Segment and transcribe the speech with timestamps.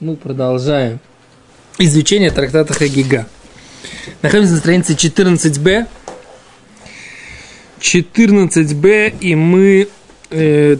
[0.00, 0.98] мы продолжаем
[1.78, 3.26] изучение трактата Хагига.
[4.22, 5.86] Находимся на странице 14b.
[7.80, 9.88] 14b, и мы...
[10.30, 10.76] Э,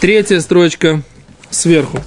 [0.00, 1.02] третья строчка
[1.50, 1.98] сверху.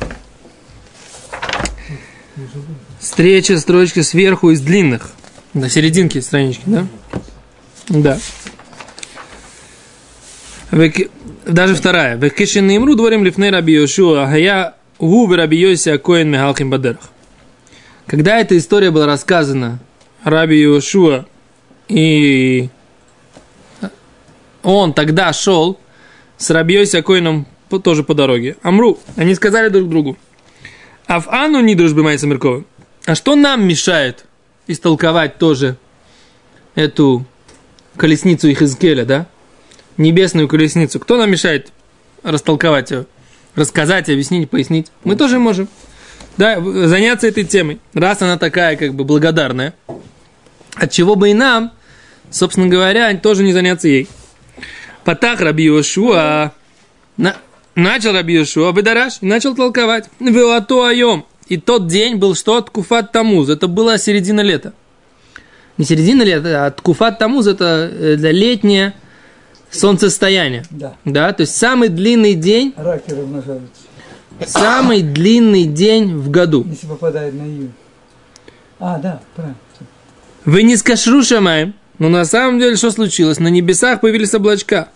[3.15, 5.11] Третья строчка сверху из длинных.
[5.53, 6.87] До серединки странички, да?
[7.89, 8.19] Да.
[11.45, 12.17] Даже вторая.
[12.17, 17.09] Векешин имру дворим лифней раби Йошуа, а я губы раби Йоси Коэн Михалхим Бадерах.
[18.07, 19.79] Когда эта история была рассказана
[20.23, 21.25] Раби Йошуа,
[21.87, 22.70] и
[24.63, 25.79] он тогда шел
[26.37, 27.47] с Раби Йоси Коином
[27.84, 28.55] тоже по дороге.
[28.61, 30.17] Амру, они сказали друг другу,
[31.07, 32.63] а в Анну не дружбы Майса Меркова.
[33.05, 34.25] А что нам мешает
[34.67, 35.77] истолковать тоже
[36.73, 37.25] эту
[37.98, 39.27] колесницу их Ихизкеля, да?
[39.98, 41.71] небесную колесницу, кто нам мешает
[42.23, 43.05] растолковать ее,
[43.55, 44.87] рассказать, объяснить, пояснить?
[45.03, 45.67] Мы тоже можем.
[46.37, 49.73] Да, заняться этой темой, раз она такая, как бы, благодарная.
[50.75, 51.71] От чего бы и нам,
[52.29, 54.09] собственно говоря, тоже не заняться ей.
[55.05, 56.51] Патах Раби Йошуа,
[57.15, 57.35] на,
[57.75, 60.09] начал Раби Йошуа, Бедараш, начал толковать.
[60.19, 61.25] Вилато айом.
[61.47, 62.59] И тот день был что?
[62.59, 63.49] Ткуфат Тамуз.
[63.49, 64.73] Это была середина лета.
[65.78, 68.95] Не середина лета, а Ткуфат Тамуз это э, для летняя
[69.80, 70.64] солнцестояние.
[70.70, 70.95] Да.
[71.06, 72.73] Да, то есть самый длинный день.
[72.78, 73.81] Раки размножаются.
[74.45, 76.66] Самый длинный день в году.
[76.70, 77.72] Если попадает на июнь.
[78.80, 79.58] А, да, правильно.
[80.44, 83.40] Вы не скажу шамаем, но на самом деле что случилось?
[83.40, 84.90] На небесах появились облачка.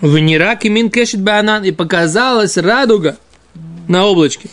[0.00, 3.16] В Нирак и Мин Кешит Банан, и показалась радуга
[3.86, 4.48] на облачке.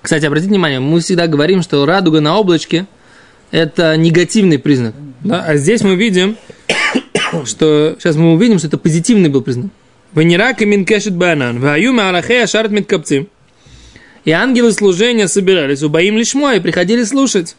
[0.00, 2.86] Кстати, обратите внимание, мы всегда говорим, что радуга на облачке–
[3.50, 4.94] это негативный признак.
[5.22, 5.42] Да?
[5.44, 6.36] А здесь мы видим,
[7.44, 9.70] что сейчас мы увидим, что это позитивный был признак.
[10.14, 11.58] Венерак и минкешет банан.
[11.60, 13.28] Ваюма алахея шарт миткапцим.
[14.24, 17.56] И ангелы служения собирались, убоим лишмо и приходили слушать.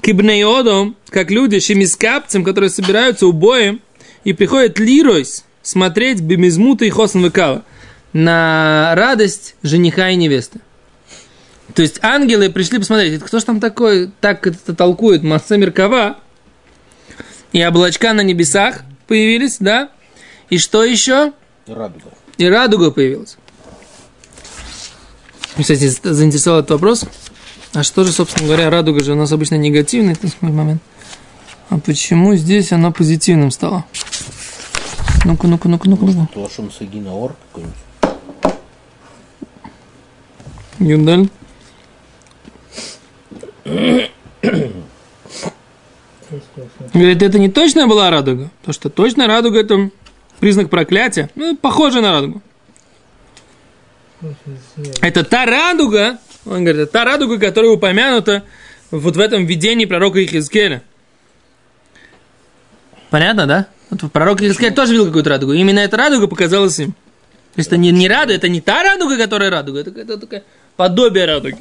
[0.00, 3.80] Кибнеодом, как люди, шемискапцем, которые собираются убоем,
[4.24, 7.64] и приходят лиройс смотреть бимизмута и хосн выкава
[8.12, 10.60] на радость жениха и невесты.
[11.74, 16.18] То есть ангелы пришли посмотреть, кто же там такой, так это толкует масса Меркава,
[17.52, 19.90] и облачка на небесах появились, да?
[20.50, 21.32] И что еще?
[21.66, 22.10] Радуга.
[22.36, 23.36] И радуга появилась.
[25.58, 27.04] Кстати, заинтересовал этот вопрос.
[27.74, 30.80] А что же, собственно говоря, радуга же у нас обычно негативный в этот момент.
[31.68, 33.84] А почему здесь она позитивным стала?
[35.24, 36.32] Ну-ка, ну-ка, ну-ка, ну-ка, ну-ка.
[36.32, 37.76] Тошем Сагина Ор какой-нибудь.
[40.78, 41.28] Юдаль.
[46.94, 48.50] Говорит, это не точная была радуга.
[48.64, 49.90] То, что точная радуга– это
[50.38, 51.28] признак проклятия.
[51.34, 52.42] Ну, похоже на радугу.
[55.00, 58.44] Это та радуга, он говорит, это та радуга, которая упомянута
[58.90, 60.82] вот в этом видении пророка Ихискеля.
[63.10, 63.66] Понятно, да?
[63.90, 65.52] Вот пророк Ихискель тоже видел какую-то радугу.
[65.52, 66.92] Именно эта радуга показалась им.
[66.92, 70.44] То есть это не, не радуга, это не та радуга, которая радуга, это, это такое
[70.76, 71.58] подобие радуги.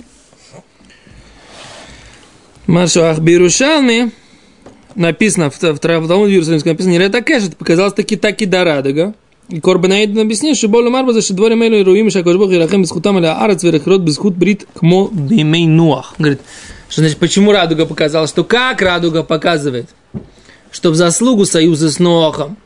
[2.66, 4.12] Машуах Бирушалми
[4.98, 9.14] написано, в, в, Талмуде Иерусалимском написано, не это показалось таки таки да радуга.
[9.50, 12.82] И Корбанаид объясняет, что Бола Марба за шедворе мейлу и руим, что Бог и Рахем
[12.82, 16.16] бесхутам или арец верехрот бесхут брит кмо дымей нуах.
[16.18, 16.42] Говорит,
[16.90, 19.88] что значит, почему радуга показала, что как радуга показывает,
[20.72, 22.58] что в заслугу союза с Ноахом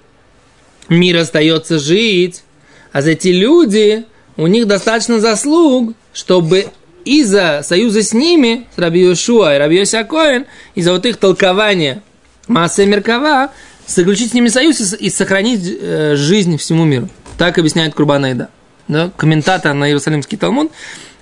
[0.90, 2.44] мир остается жить,
[2.92, 4.06] а за эти люди,
[4.38, 6.68] у них достаточно заслуг, чтобы
[7.06, 12.02] из-за союза с ними, с Раби Йошуа и Раби Йосякоин, из-за вот их толкования
[12.48, 13.52] Масса Меркава,
[13.88, 17.10] заключить с ними союз и, сохранить э, жизнь всему миру.
[17.38, 18.50] Так объясняет Курбанайда.
[18.88, 19.12] Да?
[19.16, 20.72] Комментатор на Иерусалимский Талмуд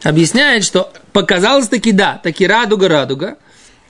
[0.03, 3.38] объясняет, что показалось таки да, таки радуга-радуга.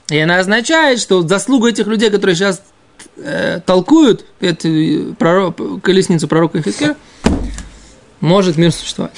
[0.08, 2.62] И она означает, что заслуга этих людей, которые сейчас
[3.16, 6.96] э, толкуют эту пророк, колесницу пророка Хискера,
[8.20, 9.14] может мир существовать.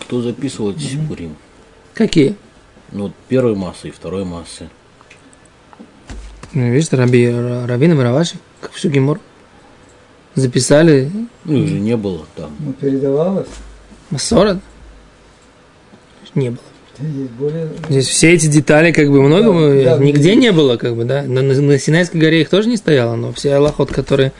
[0.00, 1.36] Кто записывал эти сипурим?
[1.94, 2.36] Какие?
[2.92, 4.68] Ну, первой массы и второй массы.
[6.56, 9.20] Ну, видишь, Раби, Равина Раваши, как всю Гимор.
[10.34, 11.10] Записали.
[11.44, 12.50] Ну, их же не было там.
[12.58, 13.46] Ну, передавалось.
[14.10, 14.58] Массора?
[16.34, 16.58] Не было.
[16.98, 17.68] Есть более...
[17.90, 20.40] Здесь все эти детали, как бы, много, Да, да, нигде есть.
[20.40, 21.22] не было, как бы, да.
[21.24, 24.32] На, на- на Синайской горе их тоже не стояло, но все аллахот, которые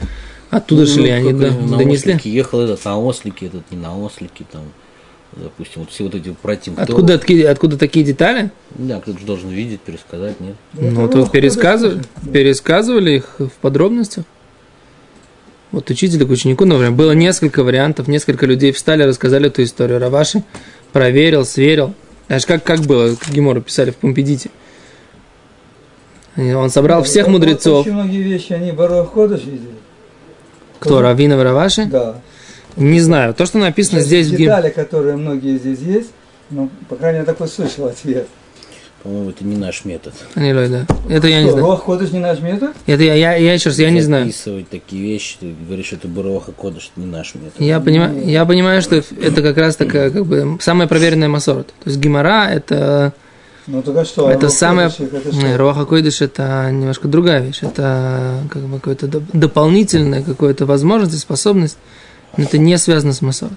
[0.49, 2.13] оттуда шли, они Ну, как на донесли.
[2.13, 4.63] ослике ехал этот на ослике, этот не на ослике, там,
[5.43, 6.73] допустим, вот все вот эти против.
[6.73, 8.51] кто- Откуда, откуда, откуда такие детали?
[8.71, 10.55] Да, кто-то же должен видеть, пересказать, нет?
[10.73, 12.01] Ну, то Рох пересказывали,
[12.31, 14.25] пересказывали их в подробностях.
[15.71, 19.99] Вот учителю к ученику, например, было несколько вариантов, несколько людей встали, рассказали эту историю.
[19.99, 20.43] Раваши
[20.93, 21.93] проверил, сверил.
[22.27, 24.49] Знаешь, как, как было, как Гемора писали в Помпедите.
[26.37, 27.81] Он собрал всех Вот- вот мудрецов.
[27.85, 29.75] Очень многие вещи, они Барух Ходыш видели.
[30.79, 31.85] Кто, Равина Раваши?
[31.85, 32.21] Да.
[32.77, 33.33] Не знаю.
[33.33, 34.39] То, что написано здесь в Гем...
[34.39, 36.09] Детали, которые многие здесь есть,
[36.49, 38.27] ну, по крайней мере, такой слышал ответ.
[39.03, 40.13] По-моему, это не наш метод.
[40.35, 40.85] Не, да.
[41.09, 41.65] Это я не знаю.
[41.65, 42.71] Руах Ходыш не наш метод?
[42.87, 44.25] Это я, я, я еще раз, я не знаю.
[44.25, 47.53] Записывать такие вещи, ты говоришь, что это Бароха Кодыш, это не наш метод.
[47.59, 51.67] Я понимаю, я понимаю, что это как раз такая, как бы, самая проверенная масорот.
[51.83, 53.13] То есть гемора это,
[53.67, 54.29] Ну, только что?
[54.29, 54.89] это Руах самое...
[54.89, 55.57] Ходыш, это что?
[55.57, 57.59] Роха Койдыш это немножко другая вещь.
[57.61, 61.77] Это как бы какое-то доп- дополнительная какая-то возможность и способность.
[62.35, 63.49] Но это не связано с массор.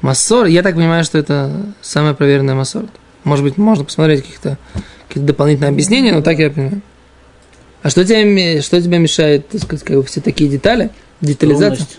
[0.00, 2.84] Массор, я так понимаю, что это самая проверенная массор.
[3.24, 4.58] Может быть, можно посмотреть каких-то
[5.08, 6.80] какие дополнительные объяснения, но так я понимаю.
[7.82, 10.90] А что тебе, что тебе мешает, так сказать, как бы все такие детали?
[11.20, 11.84] Детализация?
[11.84, 11.98] Скромность.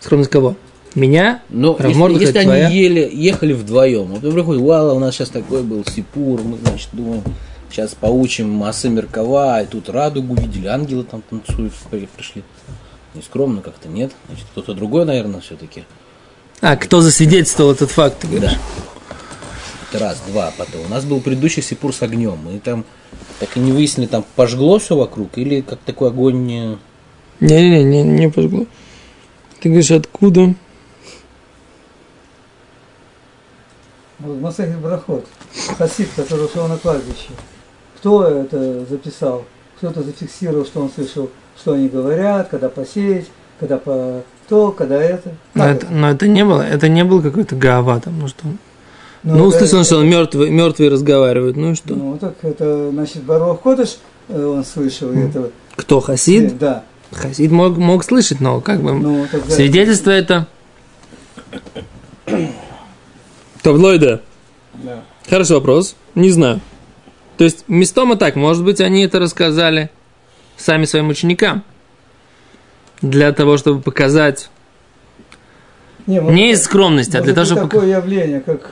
[0.00, 0.56] Скромность кого?
[0.94, 1.42] Меня?
[1.50, 2.68] Рав если, если они твоя?
[2.68, 7.22] ели, ехали вдвоем, вот приходит, вау, у нас сейчас такой был Сипур, мы, значит, думаем,
[7.68, 12.44] сейчас поучим массы Меркова, и тут радугу видели, ангелы там танцуют, при- пришли.
[13.14, 14.12] Не скромно как-то, нет?
[14.26, 15.84] Значит, кто-то другой, наверное, все-таки.
[16.60, 18.52] А, кто засвидетельствовал этот факт, ты говоришь?
[18.52, 18.58] Да.
[19.90, 20.86] Это раз, два, потом.
[20.86, 22.38] У нас был предыдущий Сипур с огнем.
[22.44, 22.84] Мы там
[23.38, 26.78] так и не выяснили, там пожгло все вокруг, или как такой огонь не...
[27.40, 28.66] Не-не-не, не, не пожгло.
[29.60, 30.54] Ты говоришь, откуда?
[34.18, 35.26] Вот Масахид Брахот,
[35.78, 37.30] Хасид, который ушел на кладбище.
[37.96, 39.44] Кто это записал?
[39.76, 43.26] Кто-то зафиксировал, что он слышал, что они говорят, когда посеять,
[43.60, 45.30] когда по то, когда это.
[45.54, 48.38] Но Как это, но это не было, это не был какой-то гава ну что.
[48.44, 48.58] Ну,
[49.22, 51.94] Ну, это- услышал, что он мертвый, мертвые разговаривают, ну и что?
[51.94, 53.96] Ну, так это, значит, Барух Кодыш,
[54.28, 55.50] э, он слышал и это.
[55.76, 56.58] Кто, Хасид?
[56.58, 56.84] Да.
[57.10, 59.54] Хасид мог, мог слышать, но как бы Ну, тогда...
[59.54, 60.46] свидетельство это...
[63.62, 64.20] Таблоида.
[64.74, 65.04] Да.
[65.28, 66.60] Хороший вопрос, не знаю.
[67.38, 69.90] То есть, местома так, может быть, они это рассказали
[70.56, 71.62] сами своим ученикам.
[73.02, 74.48] Для того, чтобы показать
[76.06, 77.70] Не, вот не из скромности, а для может того, чтобы...
[77.72, 78.68] такое явление, как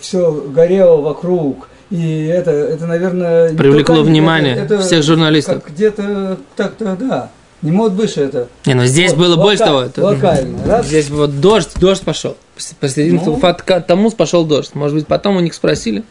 [0.00, 3.54] все горело вокруг, и это, это наверное...
[3.54, 5.64] Привлекло только внимание это- это всех журналистов.
[5.68, 7.30] Где-то так-то, да.
[7.62, 8.48] Не может быть, что это...
[8.66, 9.80] Не, ну здесь Вот, было лока- больше того.
[9.82, 10.86] это- Локально, раз.
[10.86, 12.36] Здесь вот дождь, дождь пошел.
[12.80, 13.40] Последим Ну.
[13.86, 14.74] Тамус пошел дождь.
[14.74, 16.02] Может быть, потом у них спросили.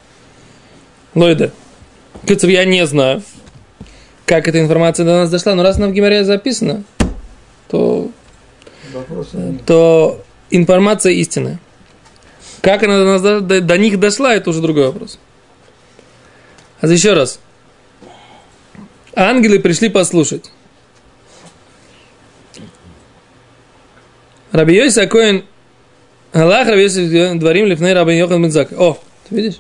[1.14, 1.36] Ну.
[2.26, 3.22] Кажется, я не знаю,
[4.26, 5.56] как эта информация до нас дошла.
[5.56, 6.84] Но раз она в Гимаре записана,
[7.68, 8.10] то,
[9.34, 9.66] нет.
[9.66, 11.60] то информация истинная.
[12.62, 15.20] Как она до, нас, до, до- до них дошла, это уже другой вопрос.
[16.82, 17.40] А еще раз.
[19.16, 20.52] Ангелы пришли послушать.
[24.52, 25.46] Раби Йоси Акоин
[26.34, 28.72] Аллах Раби Йоси дворим лифней Раби Йохан Бензак.
[28.74, 28.98] О,
[29.30, 29.60] ты видишь?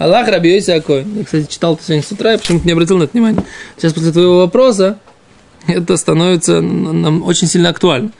[0.00, 1.18] Аллах Раби Йоси Акоин.
[1.18, 3.42] Я, кстати, читал это сегодня с утра, я почему-то не обратил на это внимание.
[3.76, 4.98] Сейчас после твоего вопроса
[5.68, 8.10] это становится нам очень сильно актуально.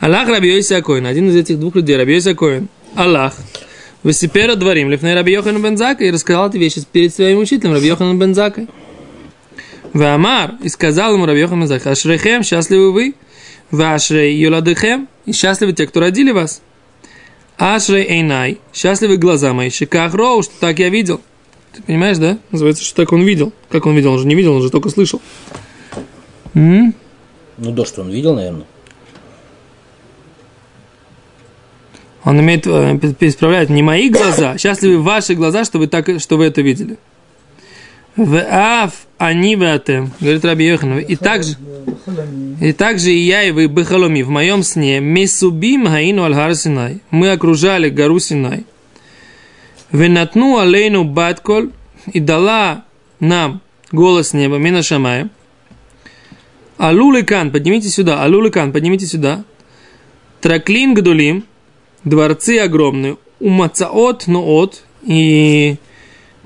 [0.00, 1.04] Аллах Раби Йоси Акоин.
[1.04, 2.68] Один из этих двух людей, Раби Йоси Акоин.
[2.94, 3.34] Аллах.
[4.02, 8.18] Весипера дворим лифней Раби Йохан Бензака и рассказал эти вещи перед своим учителем Раби Йохан
[8.18, 8.66] Бензакой.
[9.92, 13.14] Вамар, и сказал ему Раби Йохан Бензак, Ашрехем, счастливы вы,
[13.70, 16.62] Вашрей Юладыхем, и счастливы те, кто родили вас.
[17.58, 21.20] Ашрей Эйнай, счастливы глаза мои, Шиках Роу, что так я видел.
[21.72, 22.38] Ты понимаешь, да?
[22.50, 23.52] Называется, что так он видел.
[23.70, 24.12] Как он видел?
[24.12, 25.20] Он же не видел, он же только слышал.
[26.54, 26.94] М?
[27.58, 28.66] Ну, дождь он видел, наверное.
[32.24, 36.46] Он имеет, э, исправляет не мои глаза, счастливы ваши глаза, что вы, так, что вы
[36.46, 36.98] это видели.
[38.16, 41.08] В аф они атем, говорит Раби Йоханов.
[41.08, 41.56] И также,
[42.62, 47.00] и также и я, и вы, Бехаломи, в моем сне, Месубим Хаину Аль Синай.
[47.10, 48.64] Мы окружали гору Синай.
[49.92, 51.70] Венатну алейну батколь,
[52.12, 52.84] и дала
[53.20, 53.60] нам
[53.92, 55.28] голос неба, Мина Шамая.
[56.78, 59.44] Алуликан, поднимите сюда, Алуликан, поднимите сюда.
[60.40, 61.44] Траклин Гдулим,
[62.04, 65.76] дворцы огромные, умацаот ноот, и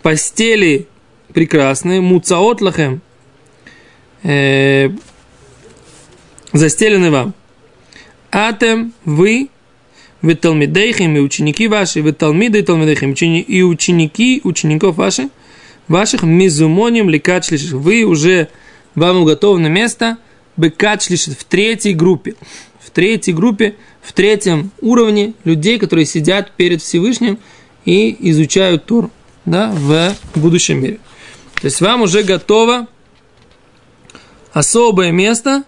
[0.02, 0.88] постели
[1.32, 3.00] прекрасные, муцаот лахем,
[4.22, 4.90] э,
[6.52, 7.34] застелены вам.
[8.30, 9.48] Атем, вы,
[10.22, 15.28] вы талмидейхим, и ученики ваши, вы талмиды и талмидейхим, и ученики учеников ваших,
[15.88, 17.70] ваших мизумоним ликачлишь.
[17.70, 18.48] Вы уже,
[18.94, 20.18] вам уготовано место
[20.56, 22.34] бекачлишь в третьей группе.
[22.80, 27.38] В третьей группе, в третьем уровне людей, которые сидят перед Всевышним
[27.84, 29.10] и изучают Тору
[29.44, 30.98] да, в будущем мире.
[31.60, 32.86] То есть вам уже готово
[34.52, 35.64] особое место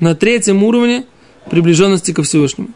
[0.00, 1.04] на третьем уровне
[1.50, 2.70] приближенности ко Всевышнему.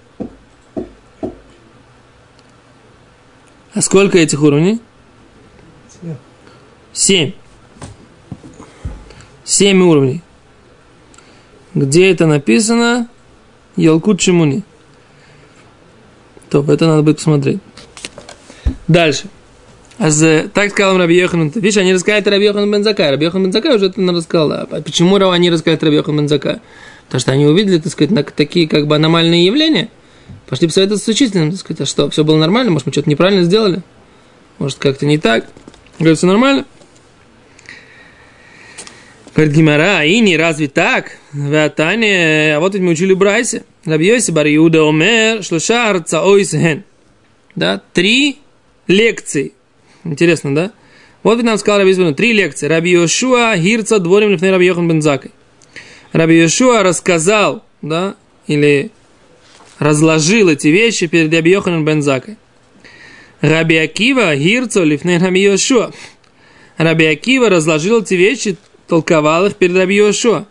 [3.72, 4.80] А сколько этих уровней?
[6.92, 7.32] Семь.
[9.44, 10.22] Семь уровней.
[11.74, 13.08] Где это написано?
[13.76, 14.62] Ялкут Шимуни.
[16.50, 17.60] То, это надо будет посмотреть.
[18.88, 19.28] Дальше.
[19.98, 21.50] А за, так сказал им Раби Йохан.
[21.50, 23.10] Видишь, они рассказали это Раби Йохан Бензака.
[23.10, 24.52] Раби Йохан Бензака уже это рассказал.
[24.52, 26.60] А почему они рассказали Раби Йохан Бензака?
[27.06, 29.88] Потому что они увидели, так сказать, такие как бы аномальные явления.
[30.46, 33.44] Пошли посоветоваться с учителем, так сказать, а что, все было нормально, может, мы что-то неправильно
[33.44, 33.82] сделали?
[34.58, 35.46] Может, как-то не так?
[35.98, 36.64] Говорит, все нормально?
[39.34, 41.12] Говорит Гимара, и не разве так?
[41.32, 43.64] Ватане, а вот ведь мы учили Брайсе.
[43.84, 46.84] Рабьёси бар Иуда омер, шлоша арца ойсген.
[47.54, 48.38] Да, три
[48.86, 49.52] лекции.
[50.04, 50.72] Интересно, да?
[51.22, 52.66] Вот ведь нам сказал Раби три лекции.
[52.66, 55.32] Раби Йошуа, Хирца, Дворим, Лифней Раби Йохан Бензакой.
[56.12, 58.14] Раби Йошуа рассказал, да,
[58.46, 58.90] или
[59.78, 62.36] разложил эти вещи перед Раби Йоханом Бензакой.
[63.40, 65.92] Раби Акива, Гирцо, Лифней Раби Йошуа.
[66.76, 70.46] Раби Акива разложил эти вещи, толковал их перед Раби Йошуа.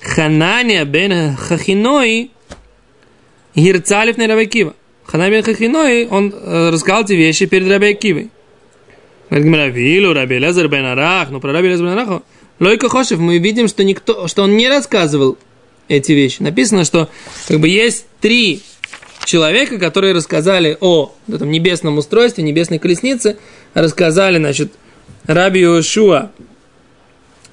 [0.00, 2.30] Хананя бен Хахиной,
[3.54, 4.74] Гирца Лифней Раби Акива.
[5.04, 8.30] Хананя бен Хахиной, он э, рассказал эти вещи перед Раби Акивой.
[9.30, 12.22] Говорит Раби Лезер бен Арах, но про Раби Лезер бен Арах,
[12.58, 15.38] Лойка Хошев, мы видим, что никто, что он не рассказывал
[15.88, 16.42] эти вещи.
[16.42, 17.08] Написано, что
[17.48, 18.60] как бы есть три
[19.24, 23.38] человека, которые рассказали о этом небесном устройстве, небесной колеснице,
[23.72, 24.72] рассказали, значит,
[25.26, 26.32] Раби Йошуа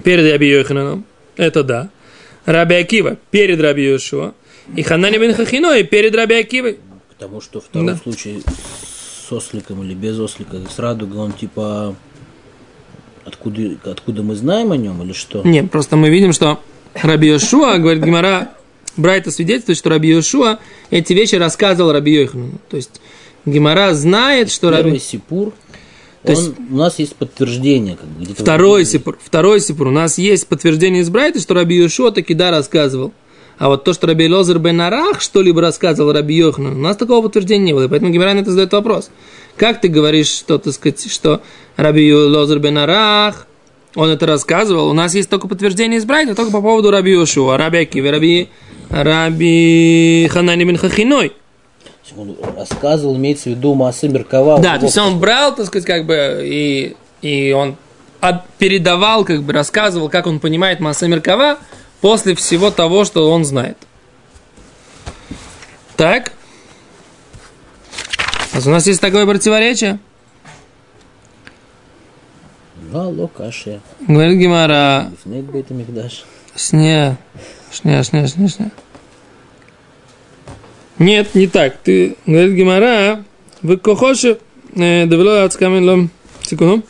[0.02, 1.04] перед Раби Йохананом,
[1.36, 1.90] это да,
[2.44, 4.34] Раби Акива перед Раби Йошуа,
[4.76, 6.78] и Ханани бен Хахиной перед Раби Акивой.
[7.08, 7.96] Потому что в втором да.
[7.96, 8.42] случае
[9.28, 11.94] с осликом или без ослика, с радугой, он типа
[13.24, 15.42] откуда, откуда мы знаем о нем или что?
[15.42, 16.60] Нет, просто мы видим, что
[16.94, 18.52] Раби Йошуа, говорит Гимара,
[18.96, 20.58] Брайта свидетельствует, что Раби Йошуа
[20.90, 22.52] эти вещи рассказывал Раби Йохану.
[22.70, 23.00] То есть
[23.44, 24.98] Гимара знает, что Первый Раби...
[24.98, 25.52] Сипур,
[26.22, 27.96] то он, есть, у нас есть подтверждение.
[27.96, 29.88] Как бы, второй, сипур, второй Сипур.
[29.88, 33.12] У нас есть подтверждение из Брайта, что Раби Йошуа таки да рассказывал.
[33.58, 37.22] А вот то, что Раби Лозер бен Арах что-либо рассказывал Раби Йохану, у нас такого
[37.22, 37.84] подтверждения не было.
[37.84, 39.10] И поэтому Гимара на это задает вопрос.
[39.56, 41.42] Как ты говоришь, что, так сказать, что
[41.76, 43.46] Раби Лозер бен Арах
[43.94, 44.88] он это рассказывал.
[44.88, 48.48] У нас есть только подтверждение из Брайта, только по поводу Раби Йошуа, Раби Акиве, Раби,
[48.90, 51.32] Раби Ханани бен Хахиной.
[52.16, 54.60] Он рассказывал, имеется в виду Маасы Меркава.
[54.60, 57.76] Да, то есть он брал, так сказать, как бы, и, и он
[58.58, 61.58] передавал, как бы рассказывал, как он понимает Маасы Меркава
[62.00, 63.76] после всего того, что он знает.
[65.96, 66.32] Так.
[68.54, 69.98] у нас есть такое противоречие.
[72.90, 73.80] Вало каше.
[74.00, 75.10] Говорит Гимара.
[76.54, 77.16] Сне.
[77.70, 78.70] Шня, шня, шня, шня.
[80.98, 81.78] Нет, не так.
[81.78, 83.24] Ты, говорит Гимара,
[83.62, 84.38] вы кохоши,
[84.74, 86.10] э, довело от скамен лом.
[86.42, 86.82] Секунду.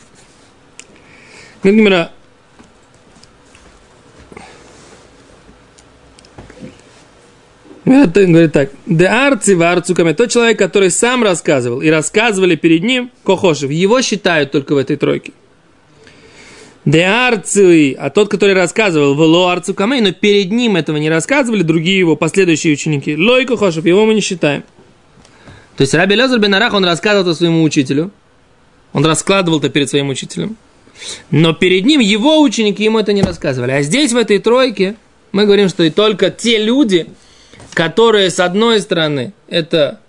[1.61, 2.11] Говорит Гимара,
[7.89, 13.09] Говорит так, де арци в арцукаме, тот человек, который сам рассказывал и рассказывали перед ним,
[13.23, 15.31] Кохошев, его считают только в этой тройке.
[16.85, 21.63] Де арцуи, а тот, который рассказывал, вело арцу камей, но перед ним этого не рассказывали
[21.63, 23.17] другие его последующие ученики.
[23.17, 24.63] Лойку хошев, его мы не считаем.
[25.75, 28.11] То есть Раби Лезер бен Арах, он рассказывал это своему учителю.
[28.93, 30.57] Он раскладывал это перед своим учителем.
[31.31, 33.71] Но перед ним его ученики ему это не рассказывали.
[33.71, 34.95] А здесь, в этой тройке,
[35.31, 37.07] мы говорим, что и только те люди,
[37.73, 39.99] которые, с одной стороны, это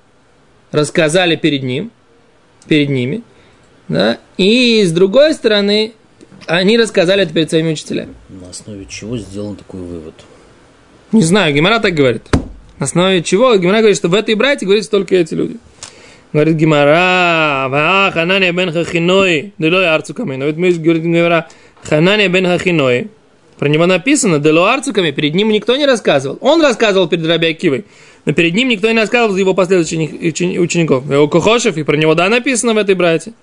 [0.73, 1.91] рассказали перед ним,
[2.67, 3.23] перед ними,
[3.89, 5.93] да, и с другой стороны,
[6.47, 8.15] они рассказали это перед своими учителями.
[8.29, 10.15] На основе чего сделан такой вывод?
[11.13, 12.29] Не знаю, Гимара так говорит.
[12.79, 13.57] На основе чего?
[13.57, 15.57] Гимара говорит, что в этой братье говорят только эти люди.
[16.33, 20.39] Говорит Гимара, ва Ханания бен Хахиной, делой арцу камей.
[20.39, 21.49] ведь мы говорит Гимара,
[21.83, 23.09] Ханания бен Хахиной.
[23.61, 26.39] Про него написано, дело арцуками, перед ним никто не рассказывал.
[26.41, 27.85] Он рассказывал перед Раби Акивой,
[28.25, 29.99] но перед ним никто не рассказывал из его последующих
[30.59, 31.05] учеников.
[31.11, 33.35] Его Кохошев, и про него да написано в этой братье.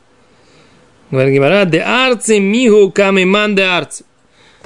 [1.12, 4.06] Говорит Гимара, де арци мигу камиман де арци.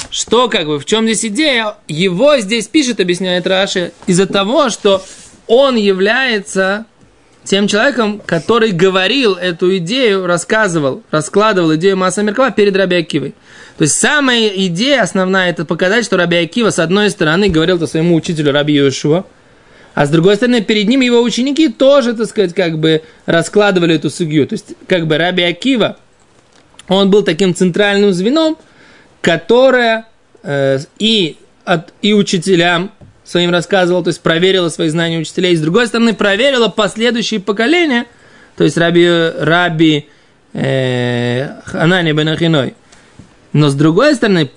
[0.09, 1.75] Что, как бы, в чем здесь идея?
[1.89, 5.03] Его здесь пишет, объясняет Раши, из-за того, что
[5.47, 6.85] он является
[7.43, 13.33] тем человеком, который говорил эту идею, рассказывал, раскладывал идею Маса Меркава перед Раби Акивой.
[13.77, 17.87] То есть самая идея основная, это показать, что Раби Акива, с одной стороны, говорил это
[17.87, 19.25] своему учителю Раби Йошуа,
[19.93, 24.09] а с другой стороны, перед ним его ученики тоже, так сказать, как бы раскладывали эту
[24.09, 24.47] судью.
[24.47, 25.97] То есть, как бы Раби Акива,
[26.87, 28.57] он был таким центральным звеном,
[29.21, 30.05] которое
[30.43, 32.91] э, и, от, и учителям
[33.31, 38.05] своим рассказывал, то есть проверила свои знания учителей, с другой стороны проверила последующие поколения,
[38.57, 39.07] то есть Раби,
[39.39, 40.07] Раби
[40.53, 42.75] э, Ханани бен Ахиной.
[43.53, 44.51] Но с другой стороны,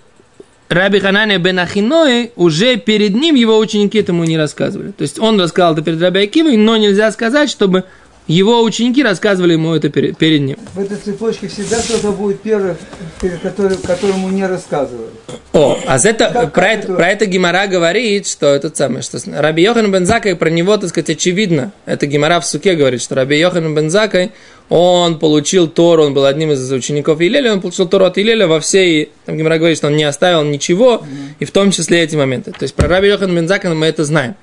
[0.69, 4.91] Раби Ханани бен Ахиной, уже перед ним его ученики этому не рассказывали.
[4.91, 7.85] То есть он рассказал это перед Раби Акивой, но нельзя сказать, чтобы
[8.27, 10.57] его ученики рассказывали ему это перед, перед ним.
[10.75, 12.75] В этой цепочке всегда кто-то будет первый,
[13.21, 15.11] перед которым, которому не рассказывают.
[15.53, 16.95] О, а за это, Как- про, как это, это?
[16.95, 20.89] про это Гимара говорит, что это самое, что Раби Йохан бен Закай, про него, так
[20.91, 21.73] сказать, очевидно.
[21.85, 24.33] Это Гимара в Суке говорит, что Раби Йохан бен Закай,
[24.71, 28.59] он получил Тору, он был одним из учеников Илеля, он получил Тору от Илеля во
[28.61, 31.05] всей, там Гимара говорит, что он не оставил ничего,
[31.39, 32.53] и в том числе эти моменты.
[32.53, 34.35] То есть про Раби Йохан бен Закай мы это знаем.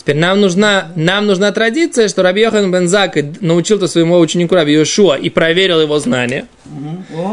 [0.00, 4.72] Теперь нам нужна, нам нужна традиция, что Раби Йохан бен Закай научил-то своему ученику Раби
[4.72, 6.46] Йошуа и проверил его знания.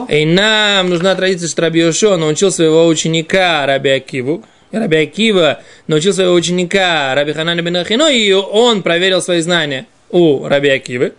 [0.10, 4.44] И нам нужна традиция, что Раби Йошуа научил своего ученика Раби Акиву.
[4.74, 10.46] Раби Акива научил своего ученика Раби Ханана бен Ахино, и он проверил свои знания у
[10.46, 11.14] Раби Акивы.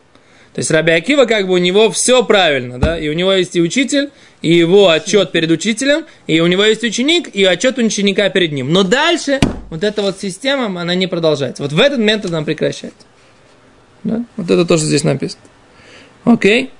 [0.55, 3.55] То есть Раби Акива, как бы у него все правильно, да, и у него есть
[3.57, 4.11] и учитель,
[4.43, 8.73] и его отчет перед учителем, и у него есть ученик, и отчет ученика перед ним.
[8.73, 9.40] Но дальше
[9.71, 11.62] вот эта вот система, она не продолжается.
[11.62, 13.07] Вот в этот момент она прекращается.
[14.05, 14.25] Да?
[14.37, 15.43] Вот это то, что здесь написано.
[16.25, 16.71] Окей?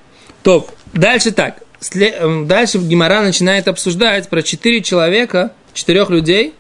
[0.43, 1.63] То, дальше так.
[1.95, 6.55] Эм, Дальше Гимара начинает обсуждать про четыре человека, четырех людей,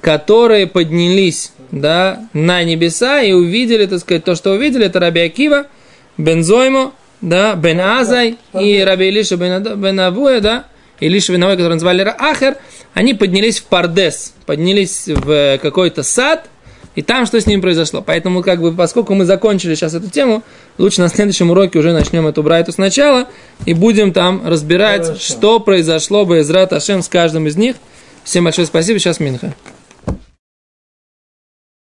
[0.00, 5.66] которые поднялись да, на небеса и увидели, так сказать, то, что увидели, это Раби Акива,
[6.18, 10.64] Бен Зоймо, да, Бен Азай и Раби Илиша Бен, Бен Авуя, да,
[11.00, 12.56] Илиша Бен Авуя, который называли Ахер,
[12.94, 16.48] они поднялись в Пардес, поднялись в какой-то сад,
[16.94, 18.02] и там что с ними произошло.
[18.02, 20.42] Поэтому, как бы, поскольку мы закончили сейчас эту тему,
[20.78, 23.28] лучше на следующем уроке уже начнем эту брайту сначала
[23.64, 25.20] и будем там разбирать, Хорошо.
[25.20, 27.76] что произошло бы из Ашем с каждым из них.
[28.24, 28.98] Всем большое спасибо.
[28.98, 29.54] Сейчас Минха.